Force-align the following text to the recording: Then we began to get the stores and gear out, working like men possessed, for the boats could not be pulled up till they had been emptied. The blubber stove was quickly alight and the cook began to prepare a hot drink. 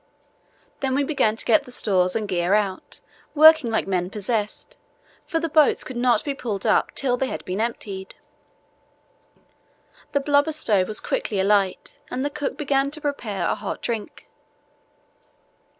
Then 0.79 0.95
we 0.95 1.03
began 1.03 1.35
to 1.35 1.45
get 1.45 1.65
the 1.65 1.69
stores 1.71 2.15
and 2.15 2.27
gear 2.27 2.55
out, 2.55 3.01
working 3.35 3.69
like 3.69 3.85
men 3.85 4.09
possessed, 4.09 4.75
for 5.27 5.39
the 5.39 5.47
boats 5.47 5.83
could 5.83 5.95
not 5.95 6.23
be 6.23 6.33
pulled 6.33 6.65
up 6.65 6.95
till 6.95 7.17
they 7.17 7.27
had 7.27 7.45
been 7.45 7.61
emptied. 7.61 8.15
The 10.13 10.19
blubber 10.19 10.53
stove 10.53 10.87
was 10.87 10.99
quickly 11.01 11.39
alight 11.39 11.99
and 12.09 12.25
the 12.25 12.31
cook 12.31 12.57
began 12.57 12.89
to 12.89 13.01
prepare 13.01 13.47
a 13.47 13.53
hot 13.53 13.83
drink. 13.83 14.27